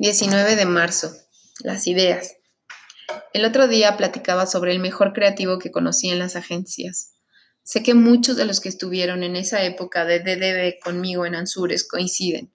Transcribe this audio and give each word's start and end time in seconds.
19 0.00 0.56
de 0.56 0.64
marzo. 0.64 1.12
Las 1.62 1.86
ideas. 1.86 2.36
El 3.34 3.44
otro 3.44 3.68
día 3.68 3.98
platicaba 3.98 4.46
sobre 4.46 4.72
el 4.72 4.78
mejor 4.78 5.12
creativo 5.12 5.58
que 5.58 5.70
conocí 5.70 6.08
en 6.08 6.18
las 6.18 6.36
agencias. 6.36 7.16
Sé 7.64 7.82
que 7.82 7.92
muchos 7.92 8.38
de 8.38 8.46
los 8.46 8.60
que 8.60 8.70
estuvieron 8.70 9.22
en 9.22 9.36
esa 9.36 9.62
época 9.62 10.06
de 10.06 10.20
DDB 10.20 10.80
conmigo 10.82 11.26
en 11.26 11.34
Ansures 11.34 11.86
coinciden. 11.86 12.50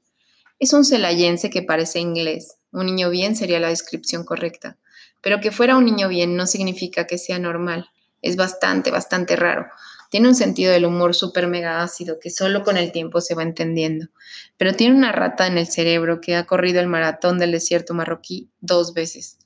Es 0.58 0.74
un 0.74 0.86
celayense 0.86 1.52
que 1.52 1.62
parece 1.62 2.00
inglés. 2.00 2.56
Un 2.72 2.88
niño 2.88 3.12
bien 3.12 3.36
sería 3.36 3.60
la 3.60 3.70
descripción 3.70 4.26
correcta. 4.26 4.80
Pero 5.22 5.40
que 5.40 5.52
fuera 5.52 5.78
un 5.78 5.86
niño 5.86 6.08
bien 6.08 6.36
no 6.36 6.48
significa 6.48 7.06
que 7.06 7.20
sea 7.20 7.38
normal. 7.38 7.92
Es 8.24 8.38
bastante, 8.38 8.90
bastante 8.90 9.36
raro. 9.36 9.68
Tiene 10.16 10.30
un 10.30 10.36
sentido 10.36 10.72
del 10.72 10.86
humor 10.86 11.14
súper 11.14 11.46
mega 11.48 11.84
ácido 11.84 12.20
que 12.22 12.30
solo 12.30 12.64
con 12.64 12.78
el 12.78 12.94
tiempo 12.94 13.20
se 13.20 13.36
va 13.36 13.44
entendiendo. 13.44 14.08
Pero 14.56 14.74
tiene 14.74 14.96
una 14.96 15.12
rata 15.12 15.46
en 15.46 15.58
el 15.58 15.68
cerebro 15.68 16.22
que 16.22 16.38
ha 16.38 16.46
corrido 16.46 16.80
el 16.80 16.88
maratón 16.88 17.38
del 17.38 17.52
desierto 17.52 17.94
marroquí 17.94 18.50
dos 18.62 18.94
veces. 18.94 19.40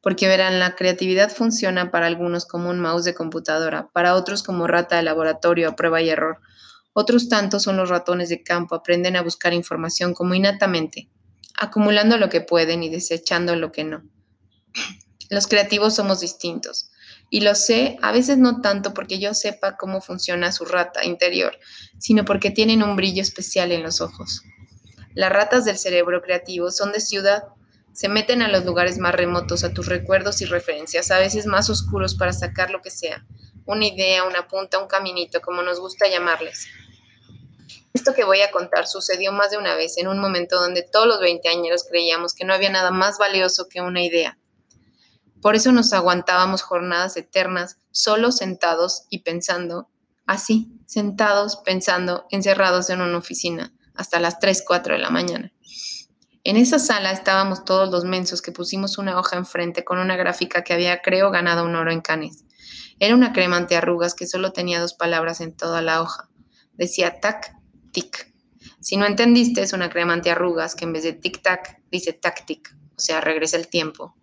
Porque 0.00 0.26
verán, 0.26 0.58
la 0.58 0.74
creatividad 0.74 1.30
funciona 1.30 1.92
para 1.92 2.08
algunos 2.08 2.44
como 2.44 2.70
un 2.70 2.80
mouse 2.80 3.04
de 3.04 3.14
computadora, 3.14 3.88
para 3.92 4.16
otros 4.16 4.42
como 4.42 4.66
rata 4.66 4.96
de 4.96 5.04
laboratorio 5.04 5.68
a 5.68 5.76
prueba 5.76 6.02
y 6.02 6.10
error. 6.10 6.40
Otros 6.92 7.28
tantos 7.28 7.62
son 7.62 7.76
los 7.76 7.88
ratones 7.88 8.28
de 8.28 8.42
campo, 8.42 8.74
aprenden 8.74 9.14
a 9.14 9.22
buscar 9.22 9.54
información 9.54 10.12
como 10.12 10.34
innatamente, 10.34 11.08
acumulando 11.56 12.18
lo 12.18 12.28
que 12.30 12.40
pueden 12.40 12.82
y 12.82 12.88
desechando 12.88 13.54
lo 13.54 13.70
que 13.70 13.84
no. 13.84 14.02
Los 15.30 15.46
creativos 15.46 15.94
somos 15.94 16.18
distintos. 16.18 16.90
Y 17.28 17.40
lo 17.40 17.54
sé, 17.54 17.98
a 18.02 18.12
veces 18.12 18.38
no 18.38 18.60
tanto 18.60 18.94
porque 18.94 19.18
yo 19.18 19.34
sepa 19.34 19.76
cómo 19.76 20.00
funciona 20.00 20.52
su 20.52 20.64
rata 20.64 21.04
interior, 21.04 21.58
sino 21.98 22.24
porque 22.24 22.50
tienen 22.50 22.82
un 22.82 22.94
brillo 22.96 23.22
especial 23.22 23.72
en 23.72 23.82
los 23.82 24.00
ojos. 24.00 24.42
Las 25.14 25.32
ratas 25.32 25.64
del 25.64 25.78
cerebro 25.78 26.22
creativo 26.22 26.70
son 26.70 26.92
de 26.92 27.00
ciudad, 27.00 27.44
se 27.92 28.08
meten 28.08 28.42
a 28.42 28.48
los 28.48 28.64
lugares 28.64 28.98
más 28.98 29.14
remotos, 29.14 29.64
a 29.64 29.72
tus 29.72 29.86
recuerdos 29.86 30.42
y 30.42 30.44
referencias, 30.44 31.10
a 31.10 31.18
veces 31.18 31.46
más 31.46 31.70
oscuros 31.70 32.14
para 32.14 32.32
sacar 32.32 32.70
lo 32.70 32.82
que 32.82 32.90
sea, 32.90 33.24
una 33.64 33.86
idea, 33.86 34.24
una 34.24 34.46
punta, 34.46 34.78
un 34.78 34.86
caminito, 34.86 35.40
como 35.40 35.62
nos 35.62 35.80
gusta 35.80 36.06
llamarles. 36.08 36.68
Esto 37.94 38.12
que 38.12 38.24
voy 38.24 38.42
a 38.42 38.50
contar 38.50 38.86
sucedió 38.86 39.32
más 39.32 39.50
de 39.50 39.56
una 39.56 39.74
vez 39.74 39.96
en 39.96 40.06
un 40.06 40.18
momento 40.18 40.60
donde 40.60 40.82
todos 40.82 41.06
los 41.06 41.18
veinteañeros 41.18 41.84
creíamos 41.88 42.34
que 42.34 42.44
no 42.44 42.52
había 42.52 42.70
nada 42.70 42.90
más 42.90 43.16
valioso 43.16 43.68
que 43.70 43.80
una 43.80 44.04
idea, 44.04 44.38
por 45.46 45.54
eso 45.54 45.70
nos 45.70 45.92
aguantábamos 45.92 46.62
jornadas 46.62 47.16
eternas, 47.16 47.78
solo 47.92 48.32
sentados 48.32 49.04
y 49.10 49.20
pensando, 49.20 49.88
así, 50.26 50.72
sentados, 50.86 51.58
pensando, 51.64 52.26
encerrados 52.30 52.90
en 52.90 53.00
una 53.00 53.16
oficina, 53.16 53.72
hasta 53.94 54.18
las 54.18 54.40
3, 54.40 54.64
4 54.66 54.94
de 54.94 55.00
la 55.00 55.10
mañana. 55.10 55.52
En 56.42 56.56
esa 56.56 56.80
sala 56.80 57.12
estábamos 57.12 57.64
todos 57.64 57.92
los 57.92 58.04
mensos 58.04 58.42
que 58.42 58.50
pusimos 58.50 58.98
una 58.98 59.16
hoja 59.20 59.36
enfrente 59.36 59.84
con 59.84 60.00
una 60.00 60.16
gráfica 60.16 60.64
que 60.64 60.72
había, 60.72 61.00
creo, 61.00 61.30
ganado 61.30 61.64
un 61.64 61.76
oro 61.76 61.92
en 61.92 62.00
Canes. 62.00 62.44
Era 62.98 63.14
una 63.14 63.32
crema 63.32 63.56
antiarrugas 63.56 64.16
que 64.16 64.26
solo 64.26 64.50
tenía 64.50 64.80
dos 64.80 64.94
palabras 64.94 65.40
en 65.40 65.56
toda 65.56 65.80
la 65.80 66.02
hoja. 66.02 66.28
Decía 66.72 67.20
tac, 67.20 67.54
tic. 67.92 68.34
Si 68.80 68.96
no 68.96 69.06
entendiste, 69.06 69.62
es 69.62 69.72
una 69.72 69.90
crema 69.90 70.12
antiarrugas 70.12 70.74
que 70.74 70.86
en 70.86 70.92
vez 70.92 71.04
de 71.04 71.12
tic-tac 71.20 71.84
dice 71.92 72.20
tac-tic, 72.20 72.76
o 72.96 72.98
sea, 72.98 73.20
regresa 73.20 73.56
el 73.56 73.68
tiempo, 73.68 74.16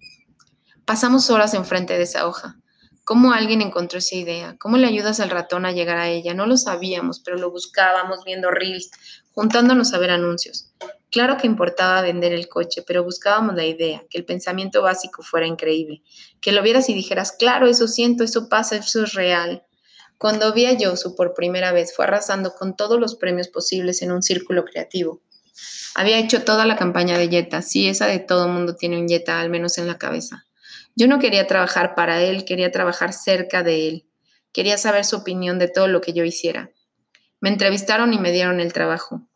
Pasamos 0.86 1.30
horas 1.30 1.54
enfrente 1.54 1.98
de 1.98 2.04
esa 2.04 2.28
hoja. 2.28 2.58
¿Cómo 3.06 3.32
alguien 3.32 3.62
encontró 3.62 4.00
esa 4.00 4.16
idea? 4.16 4.58
¿Cómo 4.60 4.76
le 4.76 4.86
ayudas 4.86 5.22
al 5.22 5.30
ratón 5.30 5.66
a 5.66 5.72
llegar 5.72 5.98
a 5.98 6.10
ella? 6.10 6.34
No 6.34 6.46
lo 6.46 6.58
sabíamos, 6.58 7.22
pero 7.22 7.38
lo 7.38 7.52
buscábamos 7.52 8.26
viendo 8.26 8.52
reels, 8.52 8.92
juntándonos 9.32 9.94
a 9.94 9.98
ver 9.98 10.12
anuncios. 10.12 10.74
Claro 11.10 11.38
que 11.38 11.48
importaba 11.48 12.02
vender 12.02 12.34
el 12.34 12.50
coche, 12.50 12.84
pero 12.86 13.02
buscábamos 13.02 13.56
la 13.56 13.66
idea, 13.66 14.04
que 14.10 14.18
el 14.18 14.26
pensamiento 14.26 14.82
básico 14.82 15.24
fuera 15.24 15.48
increíble, 15.48 16.02
que 16.42 16.52
lo 16.52 16.62
vieras 16.62 16.90
y 16.90 16.94
dijeras, 16.94 17.32
claro, 17.32 17.68
eso 17.68 17.88
siento, 17.88 18.26
eso 18.26 18.50
pasa, 18.50 18.76
eso 18.76 19.04
es 19.04 19.14
real. 19.14 19.64
Cuando 20.18 20.52
vi 20.52 20.66
a 20.66 20.74
Yosu 20.74 21.16
por 21.16 21.34
primera 21.34 21.72
vez, 21.72 21.96
fue 21.96 22.04
arrasando 22.04 22.56
con 22.56 22.76
todos 22.76 23.00
los 23.00 23.16
premios 23.16 23.48
posibles 23.48 24.02
en 24.02 24.12
un 24.12 24.22
círculo 24.22 24.66
creativo. 24.66 25.22
Había 25.96 26.20
hecho 26.20 26.44
toda 26.44 26.66
la 26.66 26.76
campaña 26.76 27.18
de 27.18 27.30
Jetta, 27.30 27.62
sí, 27.62 27.88
esa 27.88 28.08
de 28.08 28.20
todo 28.20 28.50
mundo 28.50 28.76
tiene 28.76 29.00
un 29.00 29.08
Jetta, 29.08 29.40
al 29.40 29.50
menos 29.50 29.78
en 29.78 29.88
la 29.88 29.98
cabeza. 29.98 30.46
Yo 30.96 31.08
no 31.08 31.20
quería 31.20 31.48
trabajar 31.48 31.96
para 31.96 32.22
él, 32.22 32.46
quería 32.46 32.72
trabajar 32.72 33.14
cerca 33.14 33.64
de 33.64 33.88
él. 33.88 34.10
Quería 34.52 34.78
saber 34.78 35.06
su 35.06 35.18
opinión 35.18 35.58
de 35.58 35.68
todo 35.68 35.88
lo 35.88 36.02
que 36.02 36.14
yo 36.14 36.24
hiciera. 36.24 36.70
Me 37.42 37.50
entrevistaron 37.50 38.14
y 38.14 38.20
me 38.20 38.32
dieron 38.32 38.60
el 38.60 38.72
trabajo. 38.74 39.28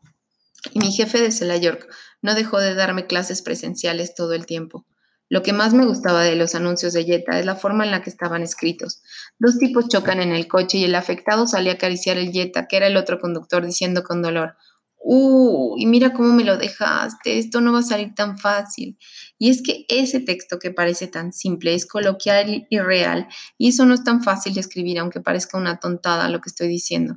Y 0.71 0.79
mi 0.79 0.91
jefe 0.91 1.21
de 1.21 1.31
Cela 1.31 1.57
York 1.57 1.87
no 2.21 2.35
dejó 2.35 2.59
de 2.59 2.75
darme 2.75 3.07
clases 3.07 3.41
presenciales 3.41 4.15
todo 4.15 4.33
el 4.33 4.45
tiempo. 4.45 4.85
Lo 5.29 5.43
que 5.43 5.51
más 5.51 5.73
me 5.73 5.85
gustaba 5.85 6.23
de 6.23 6.35
los 6.35 6.55
anuncios 6.55 6.93
de 6.93 7.03
Jetta 7.03 7.37
es 7.37 7.45
la 7.45 7.55
forma 7.55 7.83
en 7.83 7.91
la 7.91 8.01
que 8.01 8.09
estaban 8.09 8.43
escritos. 8.43 9.01
Dos 9.39 9.57
tipos 9.57 9.89
chocan 9.89 10.21
en 10.21 10.31
el 10.31 10.47
coche 10.47 10.77
y 10.77 10.85
el 10.85 10.95
afectado 10.95 11.47
salía 11.47 11.73
a 11.73 11.75
acariciar 11.75 12.17
el 12.17 12.31
Jetta, 12.31 12.67
que 12.67 12.77
era 12.77 12.87
el 12.87 12.95
otro 12.95 13.19
conductor, 13.19 13.65
diciendo 13.65 14.03
con 14.03 14.21
dolor, 14.21 14.55
uh, 15.09 15.77
y 15.77 15.85
mira 15.85 16.11
cómo 16.11 16.33
me 16.33 16.43
lo 16.43 16.57
dejaste, 16.57 17.39
esto 17.39 17.61
no 17.61 17.71
va 17.71 17.79
a 17.79 17.83
salir 17.83 18.13
tan 18.13 18.37
fácil. 18.37 18.97
Y 19.39 19.49
es 19.49 19.61
que 19.63 19.85
ese 19.87 20.19
texto 20.19 20.59
que 20.59 20.71
parece 20.71 21.07
tan 21.07 21.31
simple 21.31 21.73
es 21.73 21.85
coloquial 21.85 22.67
y 22.69 22.79
real, 22.79 23.27
y 23.57 23.69
eso 23.69 23.85
no 23.85 23.93
es 23.93 24.03
tan 24.03 24.21
fácil 24.21 24.53
de 24.53 24.59
escribir, 24.59 24.99
aunque 24.99 25.21
parezca 25.21 25.57
una 25.57 25.79
tontada 25.79 26.27
lo 26.27 26.41
que 26.41 26.49
estoy 26.49 26.67
diciendo. 26.67 27.15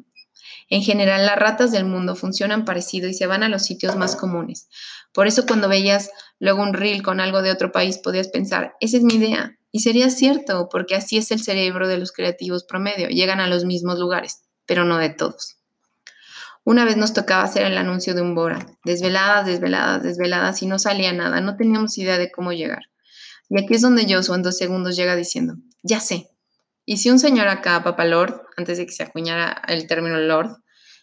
En 0.68 0.82
general, 0.82 1.26
las 1.26 1.36
ratas 1.36 1.72
del 1.72 1.84
mundo 1.84 2.14
funcionan 2.14 2.64
parecido 2.64 3.08
y 3.08 3.14
se 3.14 3.26
van 3.26 3.42
a 3.42 3.48
los 3.48 3.64
sitios 3.64 3.96
más 3.96 4.14
comunes. 4.14 4.68
Por 5.12 5.26
eso 5.26 5.44
cuando 5.44 5.68
veías 5.68 6.10
luego 6.38 6.62
un 6.62 6.74
reel 6.74 7.02
con 7.02 7.18
algo 7.18 7.42
de 7.42 7.50
otro 7.50 7.72
país, 7.72 7.98
podías 7.98 8.28
pensar, 8.28 8.74
esa 8.78 8.98
es 8.98 9.02
mi 9.02 9.14
idea. 9.14 9.58
Y 9.72 9.80
sería 9.80 10.10
cierto, 10.10 10.68
porque 10.70 10.94
así 10.94 11.16
es 11.16 11.32
el 11.32 11.42
cerebro 11.42 11.88
de 11.88 11.98
los 11.98 12.12
creativos 12.12 12.62
promedio, 12.62 13.08
llegan 13.08 13.40
a 13.40 13.48
los 13.48 13.64
mismos 13.64 13.98
lugares, 13.98 14.42
pero 14.64 14.84
no 14.84 14.98
de 14.98 15.10
todos. 15.10 15.59
Una 16.65 16.84
vez 16.84 16.97
nos 16.97 17.12
tocaba 17.12 17.43
hacer 17.43 17.65
el 17.65 17.78
anuncio 17.78 18.15
de 18.15 18.22
un 18.22 18.34
Bora, 18.34 18.66
desveladas, 18.84 19.47
desveladas, 19.47 20.03
desveladas 20.03 20.62
y 20.62 20.66
no 20.66 20.78
salía 20.78 21.12
nada, 21.12 21.41
no 21.41 21.56
teníamos 21.56 21.97
idea 21.98 22.19
de 22.19 22.31
cómo 22.31 22.53
llegar. 22.53 22.82
Y 23.48 23.60
aquí 23.60 23.75
es 23.75 23.82
donde 23.82 24.06
yo, 24.06 24.21
en 24.34 24.43
dos 24.43 24.56
segundos 24.56 24.97
llega 24.97 25.16
diciendo, 25.16 25.54
ya 25.82 26.00
sé. 26.00 26.28
Y 26.84 26.99
si 26.99 27.10
un 27.10 27.19
señor 27.19 27.49
acá, 27.49 27.82
Papa 27.82 28.04
Lord, 28.04 28.43
antes 28.56 28.78
de 28.78 28.87
que 28.87 28.93
se 28.93 29.03
acuñara 29.03 29.62
el 29.69 29.87
término 29.87 30.19
Lord, 30.19 30.56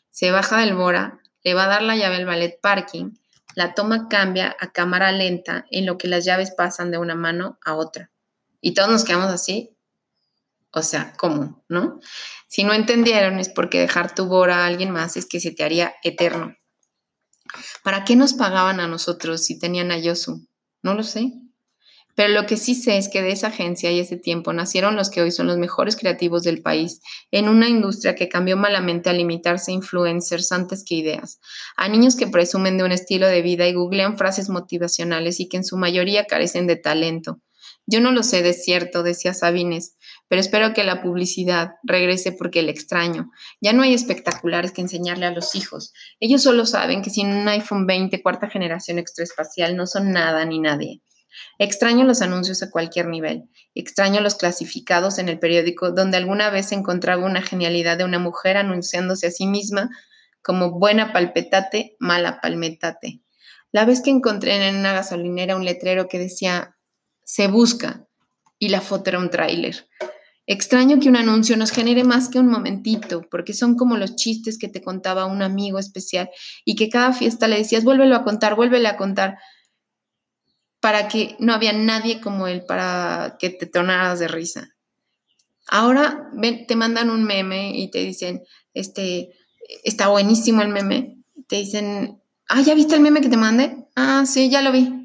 se 0.09 0.31
baja 0.31 0.57
del 0.59 0.75
Bora, 0.75 1.19
le 1.43 1.53
va 1.53 1.65
a 1.65 1.67
dar 1.67 1.81
la 1.81 1.95
llave 1.95 2.17
al 2.17 2.25
ballet 2.25 2.59
parking, 2.61 3.11
la 3.55 3.73
toma 3.73 4.07
cambia 4.07 4.55
a 4.59 4.71
cámara 4.71 5.11
lenta 5.11 5.65
en 5.71 5.85
lo 5.85 5.97
que 5.97 6.07
las 6.07 6.25
llaves 6.25 6.51
pasan 6.51 6.91
de 6.91 6.97
una 6.97 7.15
mano 7.15 7.57
a 7.65 7.75
otra. 7.75 8.11
Y 8.61 8.73
todos 8.73 8.89
nos 8.89 9.03
quedamos 9.03 9.31
así, 9.31 9.76
o 10.71 10.81
sea, 10.81 11.13
¿cómo? 11.17 11.63
¿No? 11.69 11.99
Si 12.47 12.63
no 12.63 12.73
entendieron 12.73 13.39
es 13.39 13.49
porque 13.49 13.79
dejar 13.79 14.13
tu 14.13 14.25
bora 14.25 14.63
a 14.63 14.67
alguien 14.67 14.91
más 14.91 15.17
es 15.17 15.25
que 15.25 15.39
se 15.39 15.51
te 15.51 15.63
haría 15.63 15.95
eterno. 16.03 16.55
¿Para 17.83 18.03
qué 18.03 18.15
nos 18.15 18.33
pagaban 18.33 18.79
a 18.79 18.87
nosotros 18.87 19.45
si 19.45 19.59
tenían 19.59 19.91
a 19.91 19.97
Yosu? 19.97 20.47
No 20.83 20.93
lo 20.93 21.03
sé. 21.03 21.33
Pero 22.17 22.33
lo 22.33 22.47
que 22.47 22.57
sí 22.57 22.73
sé 22.73 22.97
es 22.97 23.09
que 23.09 23.21
de 23.21 23.31
esa 23.31 23.47
agencia 23.47 23.91
y 23.91 23.99
ese 23.99 24.17
tiempo 24.17 24.51
nacieron 24.51 24.95
los 24.95 25.11
que 25.11 25.21
hoy 25.21 25.29
son 25.29 25.45
los 25.45 25.57
mejores 25.57 25.95
creativos 25.95 26.41
del 26.41 26.63
país, 26.63 26.99
en 27.29 27.47
una 27.47 27.69
industria 27.69 28.15
que 28.15 28.27
cambió 28.27 28.57
malamente 28.57 29.11
a 29.11 29.13
limitarse 29.13 29.69
a 29.69 29.75
influencers 29.75 30.51
antes 30.51 30.83
que 30.83 30.95
ideas, 30.95 31.39
a 31.75 31.87
niños 31.87 32.15
que 32.15 32.25
presumen 32.25 32.75
de 32.79 32.85
un 32.85 32.91
estilo 32.91 33.27
de 33.27 33.43
vida 33.43 33.67
y 33.67 33.73
googlean 33.73 34.17
frases 34.17 34.49
motivacionales 34.49 35.39
y 35.39 35.47
que 35.47 35.57
en 35.57 35.63
su 35.63 35.77
mayoría 35.77 36.25
carecen 36.25 36.65
de 36.65 36.77
talento. 36.77 37.39
Yo 37.85 38.01
no 38.01 38.11
lo 38.11 38.23
sé 38.23 38.41
de 38.41 38.53
cierto, 38.53 39.03
decía 39.03 39.35
Sabines, 39.35 39.95
pero 40.27 40.41
espero 40.41 40.73
que 40.73 40.83
la 40.83 41.01
publicidad 41.01 41.71
regrese 41.83 42.31
porque 42.31 42.59
el 42.59 42.69
extraño. 42.69 43.31
Ya 43.61 43.73
no 43.73 43.83
hay 43.83 43.93
espectaculares 43.93 44.71
que 44.71 44.81
enseñarle 44.81 45.25
a 45.25 45.31
los 45.31 45.55
hijos. 45.55 45.93
Ellos 46.19 46.43
solo 46.43 46.65
saben 46.65 47.01
que 47.01 47.09
sin 47.09 47.27
un 47.27 47.47
iPhone 47.47 47.85
20 47.85 48.21
cuarta 48.21 48.49
generación 48.49 48.99
extraespacial 48.99 49.75
no 49.75 49.87
son 49.87 50.11
nada 50.11 50.45
ni 50.45 50.59
nadie. 50.59 51.01
Extraño 51.59 52.03
los 52.03 52.21
anuncios 52.21 52.61
a 52.63 52.69
cualquier 52.69 53.07
nivel. 53.07 53.49
Extraño 53.75 54.21
los 54.21 54.35
clasificados 54.35 55.19
en 55.19 55.29
el 55.29 55.39
periódico 55.39 55.91
donde 55.91 56.17
alguna 56.17 56.49
vez 56.49 56.71
encontraba 56.71 57.25
una 57.25 57.41
genialidad 57.41 57.97
de 57.97 58.05
una 58.05 58.19
mujer 58.19 58.57
anunciándose 58.57 59.27
a 59.27 59.31
sí 59.31 59.47
misma 59.47 59.89
como 60.41 60.71
buena 60.79 61.13
palpetate, 61.13 61.95
mala 61.99 62.39
palmetate. 62.41 63.21
La 63.71 63.85
vez 63.85 64.01
que 64.01 64.09
encontré 64.09 64.55
en 64.67 64.77
una 64.77 64.93
gasolinera 64.93 65.55
un 65.55 65.65
letrero 65.65 66.07
que 66.07 66.19
decía 66.19 66.77
se 67.23 67.47
busca 67.47 68.07
y 68.57 68.69
la 68.69 68.81
foto 68.81 69.09
era 69.09 69.19
un 69.19 69.29
tráiler. 69.29 69.87
Extraño 70.49 71.01
que 71.01 71.09
un 71.09 71.17
anuncio 71.17 71.57
nos 71.57 71.71
genere 71.71 72.05
más 72.05 72.29
que 72.29 72.39
un 72.39 72.47
momentito, 72.47 73.21
porque 73.29 73.53
son 73.53 73.75
como 73.75 73.97
los 73.97 74.15
chistes 74.15 74.57
que 74.57 74.69
te 74.69 74.81
contaba 74.81 75.25
un 75.25 75.41
amigo 75.41 75.77
especial 75.77 76.29
y 76.63 76.75
que 76.75 76.89
cada 76.89 77.11
fiesta 77.11 77.49
le 77.49 77.57
decías, 77.57 77.83
vuélvelo 77.83 78.15
a 78.15 78.23
contar, 78.23 78.55
vuélvelo 78.55 78.87
a 78.87 78.95
contar, 78.95 79.37
para 80.79 81.09
que 81.09 81.35
no 81.39 81.53
había 81.53 81.73
nadie 81.73 82.21
como 82.21 82.47
él 82.47 82.63
para 82.65 83.35
que 83.39 83.49
te 83.49 83.65
tornaras 83.65 84.19
de 84.19 84.29
risa. 84.29 84.69
Ahora 85.69 86.31
te 86.65 86.75
mandan 86.77 87.09
un 87.09 87.25
meme 87.25 87.77
y 87.77 87.91
te 87.91 87.99
dicen, 87.99 88.41
este, 88.73 89.33
está 89.83 90.07
buenísimo 90.07 90.61
el 90.61 90.69
meme. 90.69 91.17
Te 91.47 91.57
dicen, 91.57 92.21
ah, 92.47 92.61
¿ya 92.61 92.73
viste 92.73 92.95
el 92.95 93.01
meme 93.01 93.19
que 93.19 93.27
te 93.27 93.35
mandé? 93.35 93.85
Ah, 93.97 94.23
sí, 94.25 94.49
ya 94.49 94.61
lo 94.61 94.71
vi. 94.71 94.96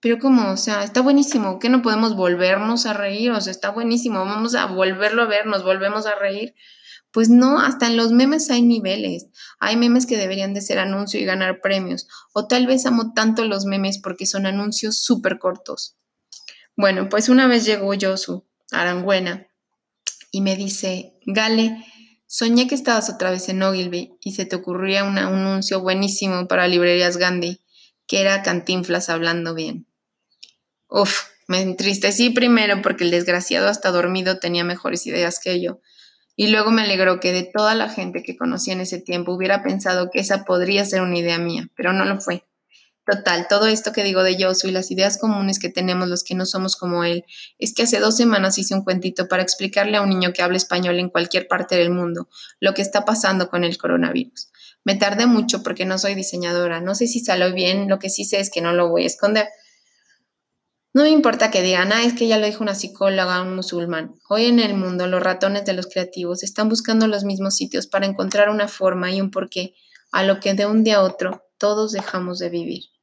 Pero 0.00 0.18
como, 0.18 0.52
o 0.52 0.56
sea, 0.56 0.84
está 0.84 1.00
buenísimo, 1.00 1.58
que 1.58 1.68
no 1.68 1.82
podemos 1.82 2.14
volvernos 2.14 2.86
a 2.86 2.92
reír, 2.92 3.32
o 3.32 3.40
sea, 3.40 3.50
está 3.50 3.70
buenísimo, 3.70 4.20
vamos 4.24 4.54
a 4.54 4.66
volverlo 4.66 5.22
a 5.22 5.26
ver, 5.26 5.46
nos 5.46 5.64
volvemos 5.64 6.06
a 6.06 6.14
reír. 6.14 6.54
Pues 7.10 7.30
no, 7.30 7.60
hasta 7.60 7.86
en 7.86 7.96
los 7.96 8.12
memes 8.12 8.50
hay 8.50 8.62
niveles. 8.62 9.26
Hay 9.58 9.76
memes 9.76 10.06
que 10.06 10.16
deberían 10.16 10.52
de 10.54 10.60
ser 10.60 10.78
anuncio 10.78 11.18
y 11.18 11.24
ganar 11.24 11.60
premios. 11.60 12.06
O 12.32 12.46
tal 12.46 12.66
vez 12.66 12.84
amo 12.86 13.12
tanto 13.14 13.44
los 13.44 13.64
memes 13.64 13.98
porque 13.98 14.26
son 14.26 14.46
anuncios 14.46 15.02
súper 15.02 15.38
cortos. 15.38 15.96
Bueno, 16.76 17.08
pues 17.08 17.28
una 17.28 17.48
vez 17.48 17.64
llegó 17.64 17.92
Yosu, 17.94 18.46
Arangüena, 18.70 19.48
y 20.30 20.42
me 20.42 20.54
dice, 20.54 21.14
Gale, 21.26 21.84
soñé 22.26 22.68
que 22.68 22.74
estabas 22.74 23.10
otra 23.10 23.30
vez 23.30 23.48
en 23.48 23.62
Ogilvy 23.62 24.16
y 24.20 24.32
se 24.32 24.44
te 24.44 24.56
ocurría 24.56 25.04
un 25.04 25.18
anuncio 25.18 25.80
buenísimo 25.80 26.46
para 26.46 26.68
librerías 26.68 27.16
Gandhi, 27.16 27.60
que 28.08 28.20
era 28.20 28.42
Cantinflas 28.42 29.10
hablando 29.10 29.54
bien. 29.54 29.86
Uf, 30.88 31.24
me 31.46 31.60
entristecí 31.60 32.30
primero 32.30 32.82
porque 32.82 33.04
el 33.04 33.10
desgraciado 33.10 33.68
hasta 33.68 33.90
dormido 33.90 34.38
tenía 34.38 34.64
mejores 34.64 35.06
ideas 35.06 35.38
que 35.38 35.60
yo. 35.60 35.80
Y 36.34 36.48
luego 36.48 36.70
me 36.70 36.82
alegró 36.82 37.20
que 37.20 37.32
de 37.32 37.42
toda 37.42 37.74
la 37.74 37.90
gente 37.90 38.22
que 38.22 38.36
conocí 38.36 38.70
en 38.70 38.80
ese 38.80 39.00
tiempo 39.00 39.32
hubiera 39.32 39.62
pensado 39.62 40.10
que 40.10 40.20
esa 40.20 40.44
podría 40.44 40.84
ser 40.84 41.02
una 41.02 41.18
idea 41.18 41.38
mía, 41.38 41.68
pero 41.76 41.92
no 41.92 42.04
lo 42.06 42.20
fue. 42.20 42.47
Total, 43.10 43.48
todo 43.48 43.66
esto 43.68 43.90
que 43.92 44.04
digo 44.04 44.22
de 44.22 44.36
Yosu 44.36 44.68
y 44.68 44.70
las 44.70 44.90
ideas 44.90 45.16
comunes 45.16 45.58
que 45.58 45.70
tenemos 45.70 46.08
los 46.08 46.22
que 46.22 46.34
no 46.34 46.44
somos 46.44 46.76
como 46.76 47.04
él, 47.04 47.24
es 47.58 47.72
que 47.72 47.84
hace 47.84 48.00
dos 48.00 48.18
semanas 48.18 48.58
hice 48.58 48.74
un 48.74 48.84
cuentito 48.84 49.28
para 49.28 49.42
explicarle 49.42 49.96
a 49.96 50.02
un 50.02 50.10
niño 50.10 50.34
que 50.34 50.42
habla 50.42 50.58
español 50.58 50.98
en 50.98 51.08
cualquier 51.08 51.48
parte 51.48 51.76
del 51.76 51.88
mundo 51.88 52.28
lo 52.60 52.74
que 52.74 52.82
está 52.82 53.06
pasando 53.06 53.48
con 53.48 53.64
el 53.64 53.78
coronavirus. 53.78 54.50
Me 54.84 54.94
tardé 54.94 55.24
mucho 55.24 55.62
porque 55.62 55.86
no 55.86 55.96
soy 55.96 56.16
diseñadora, 56.16 56.82
no 56.82 56.94
sé 56.94 57.06
si 57.06 57.20
salió 57.20 57.50
bien, 57.54 57.88
lo 57.88 57.98
que 57.98 58.10
sí 58.10 58.26
sé 58.26 58.40
es 58.40 58.50
que 58.50 58.60
no 58.60 58.74
lo 58.74 58.90
voy 58.90 59.04
a 59.04 59.06
esconder. 59.06 59.48
No 60.92 61.04
me 61.04 61.08
importa 61.08 61.50
que 61.50 61.62
digan, 61.62 61.92
ah, 61.94 62.04
es 62.04 62.12
que 62.12 62.28
ya 62.28 62.36
lo 62.36 62.44
dijo 62.44 62.62
una 62.62 62.74
psicóloga, 62.74 63.40
un 63.40 63.56
musulmán. 63.56 64.16
Hoy 64.28 64.44
en 64.44 64.60
el 64.60 64.74
mundo 64.74 65.06
los 65.06 65.22
ratones 65.22 65.64
de 65.64 65.72
los 65.72 65.86
creativos 65.86 66.42
están 66.42 66.68
buscando 66.68 67.06
los 67.06 67.24
mismos 67.24 67.56
sitios 67.56 67.86
para 67.86 68.04
encontrar 68.04 68.50
una 68.50 68.68
forma 68.68 69.10
y 69.10 69.22
un 69.22 69.30
porqué 69.30 69.72
a 70.12 70.24
lo 70.24 70.40
que 70.40 70.52
de 70.52 70.66
un 70.66 70.84
día 70.84 70.96
a 70.96 71.04
otro 71.04 71.46
todos 71.56 71.92
dejamos 71.92 72.38
de 72.38 72.50
vivir. 72.50 72.97